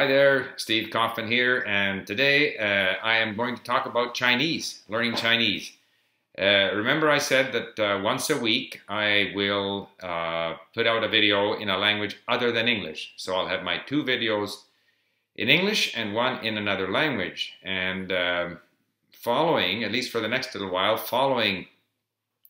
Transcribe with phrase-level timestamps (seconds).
[0.00, 4.80] Hi there, Steve Kaufmann here, and today uh, I am going to talk about Chinese,
[4.88, 5.72] learning Chinese.
[6.38, 11.08] Uh, remember I said that uh, once a week I will uh, put out a
[11.08, 13.12] video in a language other than English.
[13.18, 14.62] So I'll have my two videos
[15.36, 17.52] in English and one in another language.
[17.62, 18.58] And um,
[19.12, 21.66] following, at least for the next little while, following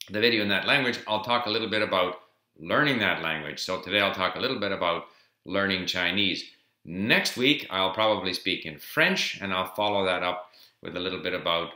[0.09, 2.21] the video in that language, I'll talk a little bit about
[2.61, 3.59] learning that language.
[3.59, 5.07] So today I'll talk a little bit about
[5.45, 6.45] learning Chinese.
[6.93, 10.51] Next week, I'll probably speak in French, and I'll follow that up
[10.83, 11.71] with a little bit about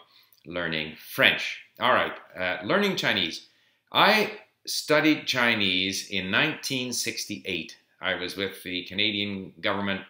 [0.45, 1.60] learning French.
[1.78, 3.46] All right, uh, learning Chinese.
[3.92, 4.32] I
[4.66, 7.77] studied Chinese in 1968.
[8.00, 10.00] I was with the Canadian government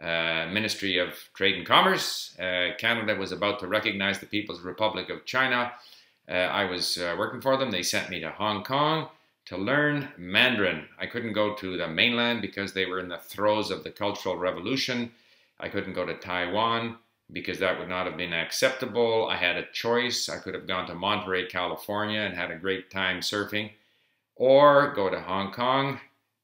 [0.00, 2.38] uh, Ministry of Trade and Commerce.
[2.38, 5.72] Uh, Canada was about to recognize the People's Republic of China.
[6.28, 7.72] Uh, I was uh, working for them.
[7.72, 9.08] They sent me to Hong Kong
[9.46, 10.86] to learn Mandarin.
[10.98, 14.36] I couldn't go to the mainland because they were in the throes of the Cultural
[14.36, 15.10] Revolution.
[15.58, 16.98] I couldn't go to Taiwan
[17.32, 19.28] because that would not have been acceptable.
[19.28, 20.28] I had a choice.
[20.28, 23.70] I could have gone to Monterey, California and had a great time surfing,
[24.36, 26.00] or go to Hong Kong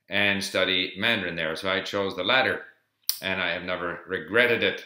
[0.08, 1.54] and study Mandarin there.
[1.56, 2.62] So I chose the latter,
[3.20, 4.84] and I have never regretted it.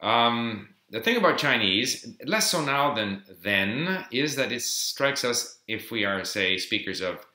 [0.00, 5.58] Um, the thing about Chinese, less so now than then, is that it strikes us,
[5.68, 7.26] if we are, say, speakers of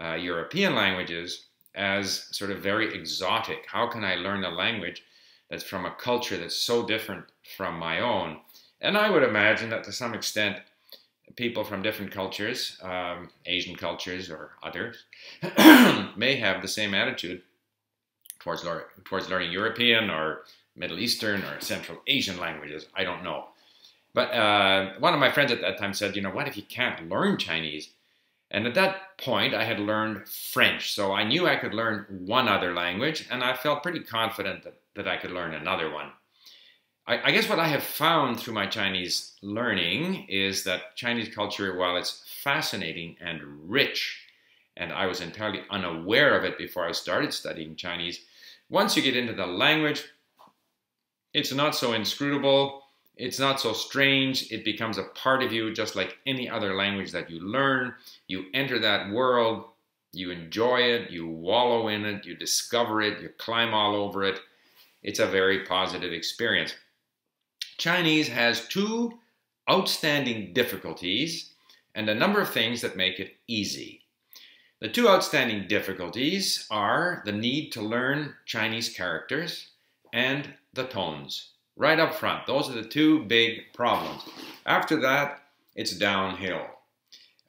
[0.00, 3.64] uh, European languages, as sort of very exotic.
[3.66, 5.04] How can I learn a language
[5.48, 7.24] that's from a culture that's so different
[7.56, 8.40] from my own?
[8.80, 10.58] And I would imagine that to some extent,
[11.36, 15.04] people from different cultures, um, Asian cultures or others,
[16.16, 17.42] may have the same attitude
[18.38, 18.66] towards,
[19.04, 20.42] towards learning European or
[20.78, 22.86] Middle Eastern or Central Asian languages.
[22.94, 23.46] I don't know.
[24.14, 26.62] But uh, one of my friends at that time said, you know, what if you
[26.62, 27.90] can't learn Chinese?
[28.50, 30.94] And at that point, I had learned French.
[30.94, 34.80] So I knew I could learn one other language, and I felt pretty confident that,
[34.94, 36.10] that I could learn another one.
[37.06, 41.76] I, I guess what I have found through my Chinese learning is that Chinese culture,
[41.76, 44.24] while it's fascinating and rich,
[44.76, 48.20] and I was entirely unaware of it before I started studying Chinese,
[48.70, 50.04] once you get into the language,
[51.34, 52.82] it's not so inscrutable.
[53.16, 54.50] It's not so strange.
[54.52, 57.94] It becomes a part of you just like any other language that you learn.
[58.28, 59.64] You enter that world,
[60.12, 64.40] you enjoy it, you wallow in it, you discover it, you climb all over it.
[65.02, 66.74] It's a very positive experience.
[67.76, 69.18] Chinese has two
[69.70, 71.52] outstanding difficulties
[71.94, 74.02] and a number of things that make it easy.
[74.80, 79.70] The two outstanding difficulties are the need to learn Chinese characters
[80.12, 81.50] and the tones.
[81.76, 82.46] Right up front.
[82.46, 84.22] Those are the two big problems.
[84.66, 85.42] After that,
[85.74, 86.66] it's downhill.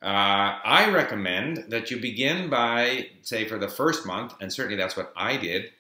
[0.02, 4.96] Uh, I recommend that you begin by, say, for the first month, and certainly that's
[4.96, 5.72] what I did,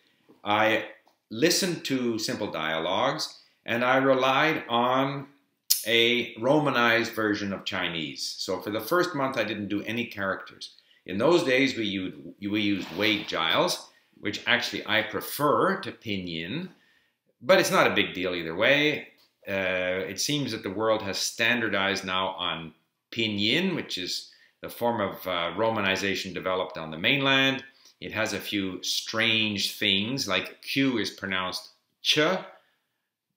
[0.43, 0.85] I
[1.29, 5.27] listened to simple dialogues and I relied on
[5.85, 8.35] a romanized version of Chinese.
[8.37, 10.75] So for the first month, I didn't do any characters.
[11.05, 13.88] In those days, we used, we used Wade Giles,
[14.19, 16.69] which actually I prefer to Pinyin
[17.41, 19.09] but it's not a big deal either way.
[19.47, 22.73] Uh, it seems that the world has standardized now on
[23.11, 24.31] Pinyin, which is
[24.61, 27.63] the form of uh, romanization developed on the mainland.
[28.01, 31.69] It has a few strange things, like Q is pronounced
[32.01, 32.19] ch,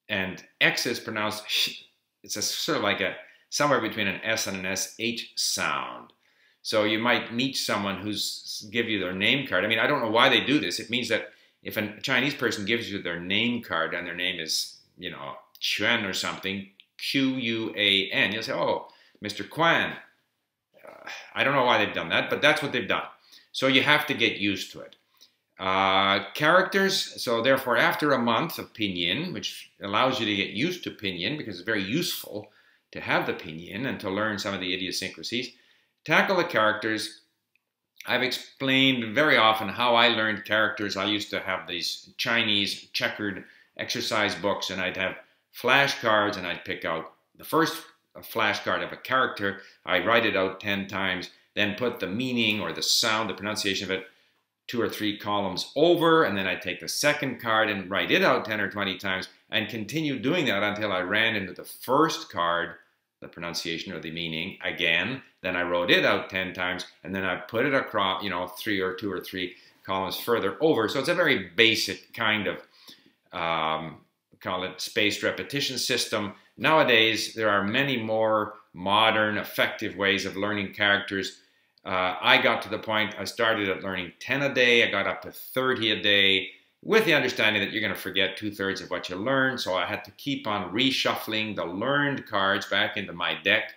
[0.08, 1.82] and X is pronounced sh.
[2.22, 3.16] It's a sort of like a
[3.50, 6.12] somewhere between an S and an SH sound.
[6.62, 9.64] So you might meet someone who's give you their name card.
[9.64, 10.78] I mean, I don't know why they do this.
[10.78, 11.30] It means that
[11.62, 15.34] if a Chinese person gives you their name card and their name is, you know,
[15.60, 16.68] Quan or something,
[16.98, 18.88] Q U A N, you'll say, oh,
[19.24, 19.48] Mr.
[19.48, 19.92] Quan.
[20.86, 23.04] Uh, I don't know why they've done that, but that's what they've done.
[23.52, 24.96] So you have to get used to it.
[25.58, 30.82] Uh, characters, so therefore, after a month of pinyin, which allows you to get used
[30.84, 32.50] to pinyin because it's very useful
[32.90, 35.52] to have the pinyin and to learn some of the idiosyncrasies,
[36.04, 37.22] tackle the characters
[38.06, 40.96] I've explained very often how I learned characters.
[40.96, 43.44] I used to have these Chinese checkered
[43.76, 45.16] exercise books, and I'd have
[45.54, 47.80] flashcards, and I'd pick out the first
[48.16, 49.60] flashcard of a character.
[49.86, 53.84] I'd write it out 10 times, then put the meaning or the sound, the pronunciation
[53.84, 54.06] of it,
[54.66, 58.22] two or three columns over, and then I'd take the second card and write it
[58.22, 62.30] out 10 or 20 times, and continue doing that until I ran into the first
[62.30, 62.74] card
[63.22, 65.22] the pronunciation or the meaning again.
[65.40, 68.48] Then I wrote it out 10 times and then I put it across, you know,
[68.48, 69.54] three or two or three
[69.84, 70.88] columns further over.
[70.88, 72.56] So it's a very basic kind of,
[73.32, 74.00] um,
[74.40, 76.34] call it spaced repetition system.
[76.58, 81.40] Nowadays, there are many more modern, effective ways of learning characters.
[81.84, 85.06] Uh, I got to the point, I started at learning 10 a day, I got
[85.06, 86.50] up to 30 a day,
[86.82, 89.60] with the understanding that you're going to forget two thirds of what you learned.
[89.60, 93.74] So I had to keep on reshuffling the learned cards back into my deck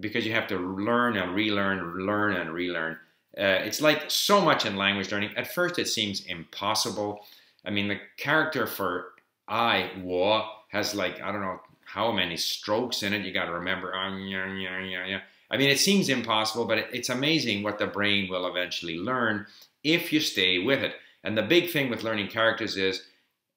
[0.00, 2.98] because you have to learn and relearn, learn and relearn.
[3.38, 5.30] Uh, it's like so much in language learning.
[5.36, 7.20] At first, it seems impossible.
[7.64, 9.12] I mean, the character for
[9.46, 13.24] I, wo, has like, I don't know how many strokes in it.
[13.24, 13.94] You got to remember.
[13.94, 15.20] Uh, yeah, yeah, yeah.
[15.50, 19.46] I mean, it seems impossible, but it's amazing what the brain will eventually learn
[19.82, 20.94] if you stay with it.
[21.24, 23.02] And the big thing with learning characters is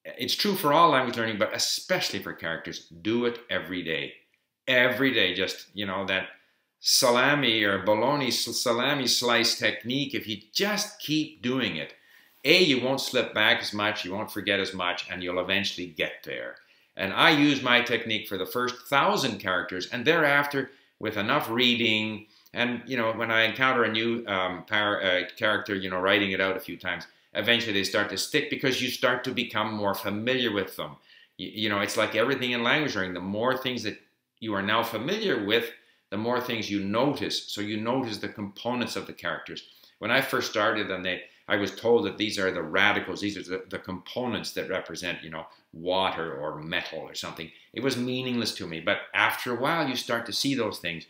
[0.04, 2.88] it's true for all language learning, but especially for characters.
[3.02, 4.14] Do it every day.
[4.68, 6.28] Every day, just, you know, that
[6.80, 11.94] salami or bologna salami slice technique, if you just keep doing it,
[12.44, 15.86] A, you won't slip back as much, you won't forget as much, and you'll eventually
[15.86, 16.56] get there.
[16.96, 22.26] And I use my technique for the first thousand characters, and thereafter, with enough reading,
[22.52, 26.32] and you know, when I encounter a new um, power, uh, character, you know, writing
[26.32, 29.74] it out a few times, eventually they start to stick because you start to become
[29.74, 30.96] more familiar with them.
[31.36, 33.14] You, you know, it's like everything in language learning.
[33.14, 33.98] The more things that
[34.40, 35.70] you are now familiar with,
[36.10, 37.52] the more things you notice.
[37.52, 39.68] So you notice the components of the characters.
[39.98, 43.36] When I first started, and they, I was told that these are the radicals, these
[43.36, 47.50] are the, the components that represent, you know, water or metal or something.
[47.72, 48.80] It was meaningless to me.
[48.80, 51.06] But after a while, you start to see those things.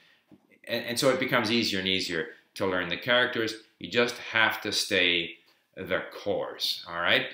[0.67, 3.55] And, and so it becomes easier and easier to learn the characters.
[3.79, 5.37] You just have to stay
[5.77, 7.27] the course, all right?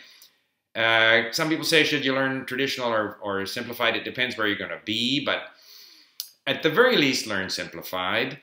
[0.75, 3.97] Uh, some people say, should you learn traditional or, or simplified?
[3.97, 5.43] It depends where you're going to be, but
[6.47, 8.35] at the very least, learn simplified.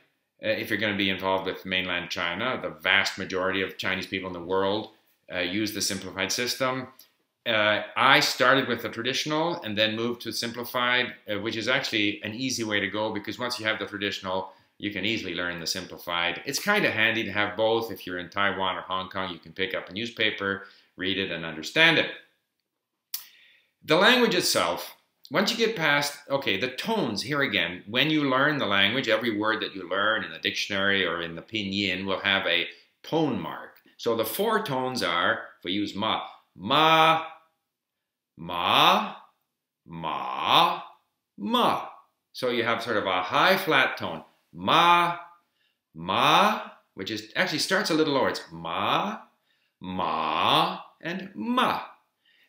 [0.44, 4.06] Uh, if you're going to be involved with mainland China, the vast majority of Chinese
[4.06, 4.90] people in the world
[5.34, 6.88] uh, use the simplified system.
[7.46, 12.22] Uh, I started with the traditional and then moved to simplified, uh, which is actually
[12.24, 15.60] an easy way to go because once you have the traditional, you can easily learn
[15.60, 16.42] the simplified.
[16.46, 17.92] It's kind of handy to have both.
[17.92, 20.66] If you're in Taiwan or Hong Kong, you can pick up a newspaper,
[20.96, 22.12] read it, and understand it.
[23.84, 24.96] The language itself,
[25.32, 29.36] once you get past, okay, the tones, here again, when you learn the language, every
[29.36, 32.68] word that you learn in the dictionary or in the pinyin will have a
[33.02, 33.78] tone mark.
[33.98, 36.22] So the four tones are, if we use ma,
[36.56, 37.26] ma,
[38.38, 39.16] ma,
[39.86, 40.82] ma,
[41.38, 41.88] ma.
[42.34, 44.24] So you have sort of a high flat tone
[44.58, 45.18] ma,
[45.94, 46.62] ma,
[46.96, 48.30] which is actually starts a little lower.
[48.30, 49.20] It's ma,
[49.80, 51.82] ma, and ma.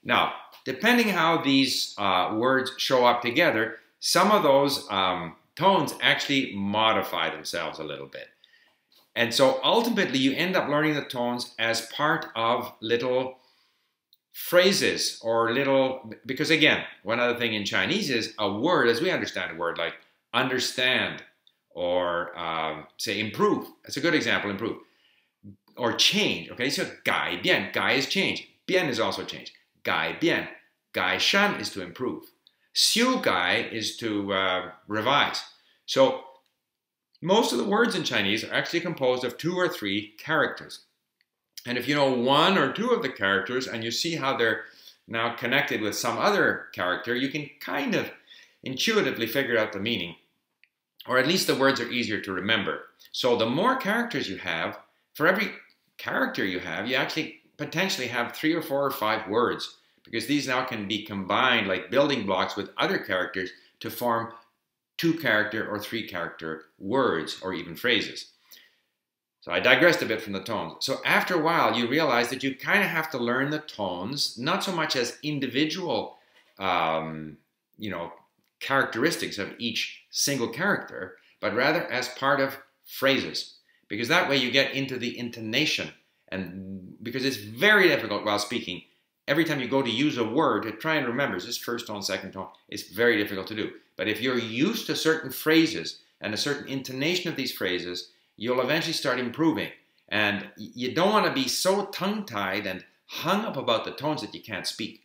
[0.02, 0.32] Now,
[0.64, 7.31] depending how these uh, words show up together, some of those um, tones actually modify
[7.31, 8.28] themselves a little bit.
[9.14, 13.38] And so ultimately, you end up learning the tones as part of little
[14.32, 19.10] phrases or little, because again, one other thing in Chinese is a word, as we
[19.10, 19.94] understand a word like
[20.32, 21.22] understand,
[21.79, 23.69] or um, say improve.
[23.85, 24.79] That's a good example, improve.
[25.77, 26.71] Or change, okay?
[26.71, 28.49] So gai bian, gai is change.
[28.67, 29.53] Bian is also change.
[29.85, 30.49] Gai bian.
[30.93, 32.25] Gai shan is to improve.
[32.75, 35.41] Xiu gai is to uh, revise.
[35.87, 36.25] So
[37.23, 40.81] most of the words in Chinese are actually composed of two or three characters.
[41.65, 44.65] And if you know one or two of the characters and you see how they're
[45.07, 48.11] now connected with some other character, you can kind of
[48.65, 50.17] intuitively figure out the meaning
[51.06, 52.87] or at least the words are easier to remember.
[53.12, 54.79] So the more characters you have,
[55.15, 55.53] for every
[55.96, 60.49] character you have, you actually potentially have three or four or five words because these
[60.49, 64.32] now can be combined like building blocks with other characters to form
[64.96, 68.32] two character or three character words or even phrases.
[69.41, 70.84] So I digressed a bit from the tones.
[70.84, 74.37] So after a while, you realize that you kind of have to learn the tones,
[74.37, 76.19] not so much as individual,
[76.58, 77.39] um,
[77.79, 78.13] you know,
[78.60, 83.55] characteristics of each single character, but rather as part of phrases.
[83.88, 85.91] Because that way you get into the intonation.
[86.31, 88.82] And because it's very difficult while speaking,
[89.27, 91.86] every time you go to use a word to try and remember, is this first
[91.86, 92.48] tone, second tone?
[92.69, 93.70] It's very difficult to do.
[93.96, 98.60] But if you're used to certain phrases and a certain intonation of these phrases, you'll
[98.60, 99.70] eventually start improving.
[100.08, 104.20] And you don't want to be so tongue tied and hung up about the tones
[104.20, 105.03] that you can't speak.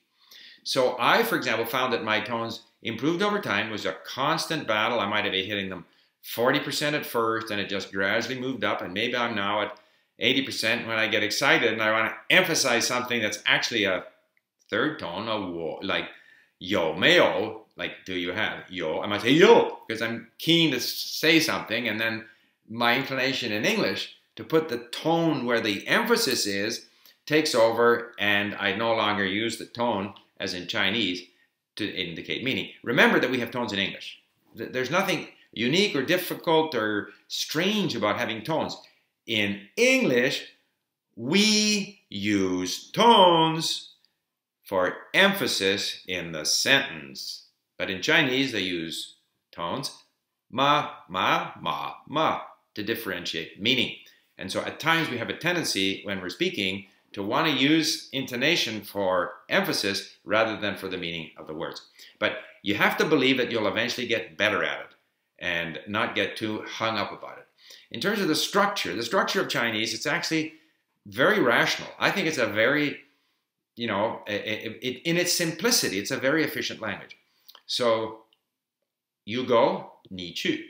[0.64, 3.72] So I, for example, found that my tones improved over time.
[3.72, 5.00] Was a constant battle.
[5.00, 5.86] I might have been hitting them
[6.24, 8.82] 40% at first, and it just gradually moved up.
[8.82, 9.80] And maybe I'm now at
[10.22, 14.06] 80% when I get excited and I want to emphasize something that's actually a
[14.70, 15.38] third tone, a
[15.86, 16.10] like
[16.60, 19.02] yo meo, like do you have yo?
[19.02, 22.26] I might say yo because I'm keen to say something, and then
[22.70, 26.86] my inclination in English to put the tone where the emphasis is
[27.26, 31.24] takes over, and I no longer use the tone as in Chinese
[31.76, 32.70] to indicate meaning.
[32.84, 34.20] Remember that we have tones in English.
[34.56, 38.78] There's nothing unique or difficult or strange about having tones.
[39.26, 40.46] In English,
[41.16, 43.94] we use tones
[44.64, 47.48] for emphasis in the sentence.
[47.78, 49.16] But in Chinese, they use
[49.52, 49.92] tones
[50.54, 52.42] ma, ma, ma, ma
[52.76, 53.96] to differentiate meaning.
[54.38, 58.10] And so at times we have a tendency when we're speaking to want to use
[58.12, 61.82] intonation for emphasis rather than for the meaning of the words.
[62.20, 64.96] But you have to believe that you'll eventually get better at it
[65.40, 67.48] and not get too hung up about it.
[67.92, 70.54] In terms of the structure, the structure of Chinese, it's actually
[71.06, 71.90] very rational.
[72.00, 72.98] I think it's a very,
[73.76, 77.18] you know, it, it, in its simplicity, it's a very efficient language.
[77.66, 78.24] So
[79.26, 80.64] you go, ni chu.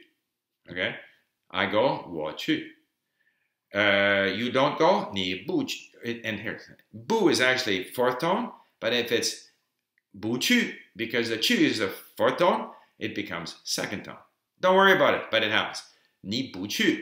[0.69, 0.95] Okay?
[1.51, 2.67] I go, wo chu.
[3.73, 5.65] Uh, you don't go, ni bu.
[6.05, 6.59] And here,
[6.93, 9.49] bu is actually fourth tone, but if it's
[10.13, 14.17] bu chu, because the chu is the fourth tone, it becomes second tone.
[14.59, 15.81] Don't worry about it, but it happens.
[16.23, 17.01] Ni bu chu.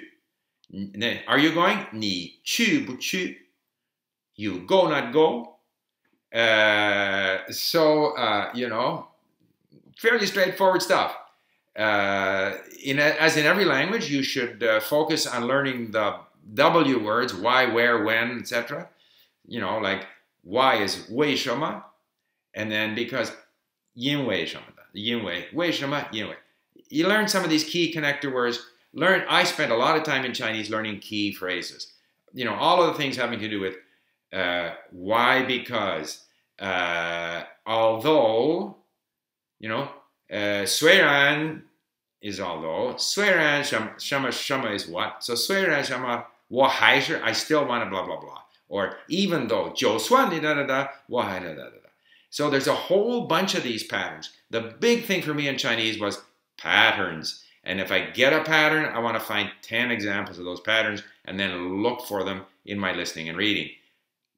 [1.27, 1.85] Are you going?
[1.91, 3.35] Ni chu bu chu.
[4.35, 5.57] You go, not go.
[6.33, 9.07] Uh, so, uh, you know,
[9.97, 11.17] fairly straightforward stuff.
[11.77, 16.15] Uh, in a, as in every language, you should uh, focus on learning the
[16.54, 18.88] W words, why, where, when, etc.
[19.46, 20.06] You know, like
[20.42, 21.82] why is 为什么,
[22.54, 23.32] and then because
[23.94, 26.36] 因为什么的,因为,为什么,因为.
[26.88, 28.60] You learn some of these key connector words.
[28.92, 29.24] Learn.
[29.28, 31.92] I spent a lot of time in Chinese learning key phrases.
[32.32, 33.74] You know, all of the things having to do with
[34.32, 36.24] uh, why, because,
[36.58, 38.76] uh, although,
[39.58, 39.88] you know,
[40.30, 41.62] uh, 虽然
[42.20, 48.96] is although 虽然什么什么什么 is what so 虽然什么我还是 I still want to blah blah blah or
[49.08, 51.90] even though 就算你哒哒哒我还哒哒哒
[52.30, 55.98] so there's a whole bunch of these patterns the big thing for me in Chinese
[56.00, 56.22] was
[56.58, 60.60] patterns and if I get a pattern I want to find 10 examples of those
[60.60, 63.70] patterns and then look for them in my listening and reading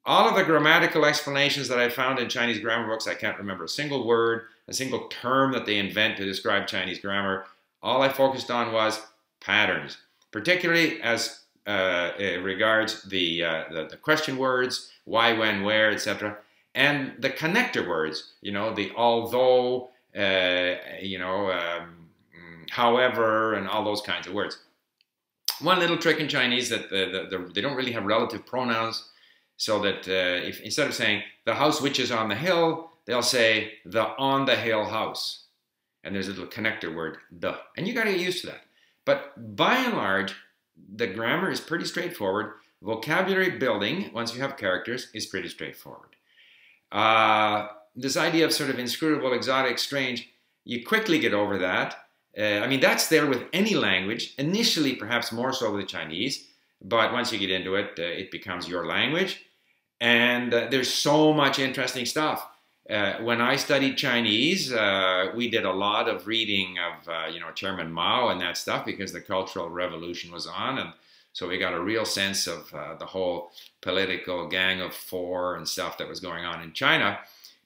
[0.05, 3.63] all of the grammatical explanations that I found in Chinese grammar books I can't remember
[3.63, 7.45] a single word a single term that they invent to describe Chinese grammar
[7.84, 9.00] all I focused on was
[9.40, 9.98] patterns,
[10.32, 12.10] particularly as uh,
[12.42, 16.38] regards the, uh, the, the question words, why, when, where, etc.,
[16.74, 18.32] and the connector words.
[18.40, 22.08] You know, the although, uh, you know, um,
[22.70, 24.58] however, and all those kinds of words.
[25.60, 29.08] One little trick in Chinese that the, the, the, they don't really have relative pronouns,
[29.56, 33.22] so that uh, if instead of saying the house which is on the hill, they'll
[33.22, 35.43] say the on the hill house
[36.04, 37.58] and there's a little connector word, the.
[37.76, 38.60] And you got to get used to that.
[39.04, 40.34] But by and large,
[40.94, 42.52] the grammar is pretty straightforward.
[42.82, 46.16] Vocabulary building, once you have characters, is pretty straightforward.
[46.92, 50.28] Uh, this idea of sort of inscrutable, exotic, strange,
[50.64, 51.96] you quickly get over that.
[52.36, 56.48] Uh, I mean, that's there with any language, initially perhaps more so with Chinese,
[56.82, 59.44] but once you get into it, uh, it becomes your language.
[60.00, 62.46] And uh, there's so much interesting stuff.
[62.88, 67.40] Uh, when I studied Chinese, uh, we did a lot of reading of, uh, you
[67.40, 70.78] know, Chairman Mao and that stuff because the Cultural Revolution was on.
[70.78, 70.92] And
[71.32, 75.66] so we got a real sense of uh, the whole political gang of four and
[75.66, 77.18] stuff that was going on in China.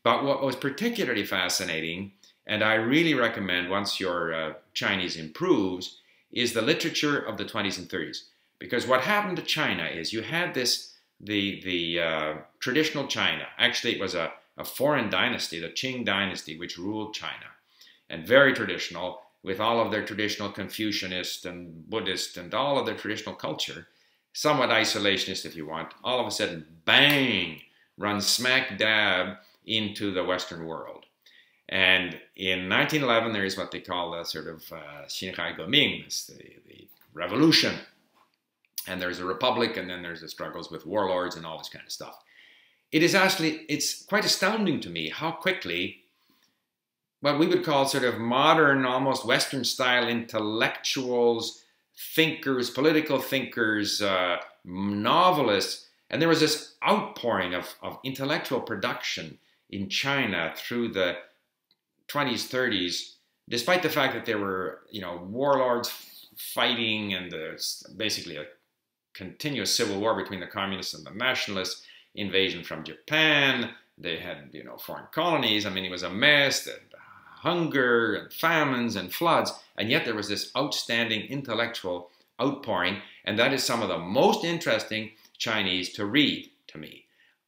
[0.04, 2.12] But what was particularly fascinating,
[2.46, 5.98] and I really recommend once your uh, Chinese improves,
[6.30, 8.26] is the literature of the 20s and 30s.
[8.60, 13.46] Because what happened to China is you had this, the, the traditional China.
[13.58, 17.46] Actually, it was a a foreign dynasty, the Qing dynasty, which ruled China,
[18.10, 22.96] and very traditional, with all of their traditional Confucianist and Buddhist and all of their
[22.96, 23.86] traditional culture,
[24.32, 27.60] somewhat isolationist if you want, all of a sudden, bang,
[27.96, 31.04] runs smack dab into the Western world.
[31.68, 36.44] And in 1911, there is what they call the sort of uh, Xinhai Geming, the,
[36.66, 37.76] the revolution.
[38.88, 41.84] And there's a republic, and then there's the struggles with warlords and all this kind
[41.84, 42.24] of stuff
[42.92, 45.98] it is actually it's quite astounding to me how quickly
[47.20, 51.62] what we would call sort of modern almost western style intellectuals
[52.14, 59.38] thinkers political thinkers uh, novelists and there was this outpouring of, of intellectual production
[59.70, 61.16] in china through the
[62.08, 63.14] 20s 30s
[63.48, 65.92] despite the fact that there were you know warlords
[66.36, 68.46] fighting and there's basically a
[69.12, 71.82] continuous civil war between the communists and the nationalists
[72.18, 73.70] invasion from Japan.
[73.96, 75.66] They had, you know, foreign colonies.
[75.66, 76.66] I mean, it was a mess.
[76.66, 76.98] And uh,
[77.40, 79.52] hunger and famines and floods.
[79.76, 82.10] And yet there was this outstanding intellectual
[82.40, 82.98] outpouring.
[83.24, 87.04] And that is some of the most interesting Chinese to read to me.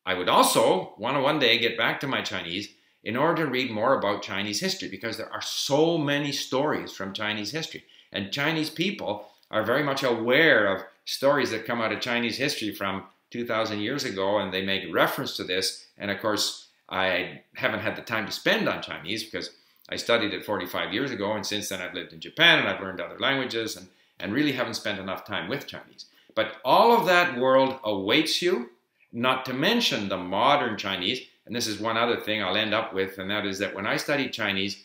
[0.06, 2.68] I would also want to one day get back to my Chinese
[3.02, 7.12] in order to read more about Chinese history because there are so many stories from
[7.12, 7.84] Chinese history.
[8.12, 12.72] And Chinese people are very much aware of stories that come out of Chinese history
[12.72, 15.87] from 2,000 years ago, and they make reference to this.
[15.99, 19.50] And of course, I haven't had the time to spend on Chinese because
[19.88, 22.80] I studied it 45 years ago, and since then I've lived in Japan and I've
[22.80, 26.06] learned other languages and, and really haven't spent enough time with Chinese.
[26.34, 28.70] But all of that world awaits you,
[29.12, 31.22] not to mention the modern Chinese.
[31.46, 33.87] And this is one other thing I'll end up with, and that is that when
[33.87, 34.84] I studied Chinese,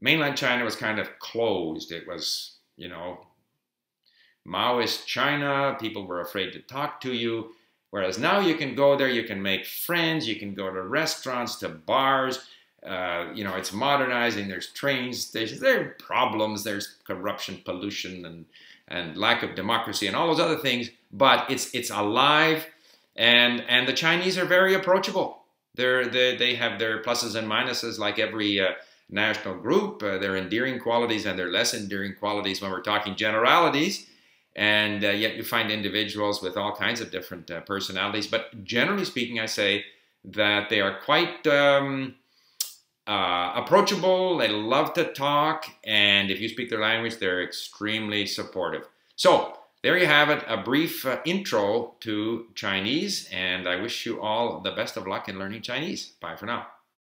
[0.00, 1.92] mainland China was kind of closed.
[1.92, 3.26] It was, you know,
[4.46, 5.76] Maoist China.
[5.80, 7.52] People were afraid to talk to you.
[7.94, 11.54] Whereas now you can go there, you can make friends, you can go to restaurants,
[11.60, 12.44] to bars.
[12.84, 14.48] Uh, you know, it's modernizing.
[14.48, 15.60] There's train stations.
[15.60, 16.64] There are problems.
[16.64, 18.46] There's corruption, pollution, and
[18.88, 20.90] and lack of democracy, and all those other things.
[21.12, 22.66] But it's it's alive,
[23.14, 25.44] and and the Chinese are very approachable.
[25.76, 28.72] They're they they have their pluses and minuses like every uh,
[29.08, 30.02] national group.
[30.02, 34.08] Uh, their endearing qualities and their less endearing qualities when we're talking generalities
[34.56, 38.26] and uh, yet you find individuals with all kinds of different uh, personalities.
[38.26, 39.84] But generally speaking, I say
[40.24, 42.14] that they are quite um,
[43.06, 44.38] uh, approachable.
[44.38, 48.86] They love to talk, and if you speak their language, they're extremely supportive.
[49.16, 54.20] So there you have it, a brief uh, intro to Chinese, and I wish you
[54.22, 56.12] all the best of luck in learning Chinese.
[56.20, 56.66] Bye for now.